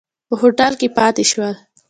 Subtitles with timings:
[0.27, 1.53] په هوټل کې پاتې شول.